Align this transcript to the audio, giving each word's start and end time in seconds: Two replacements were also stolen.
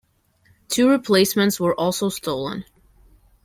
Two 0.67 0.89
replacements 0.89 1.59
were 1.59 1.75
also 1.79 2.09
stolen. 2.09 2.65